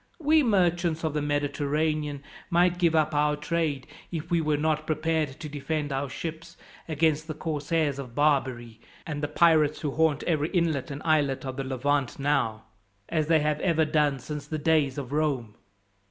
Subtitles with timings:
[0.19, 5.39] We merchants of the Mediterranean might give up our trade, if we were not prepared
[5.39, 6.57] to defend our ships
[6.89, 11.57] against the corsairs of Barbary, and the pirates who haunt every inlet and islet of
[11.57, 12.63] the Levant now,
[13.09, 15.55] as they have ever done since the days of Rome.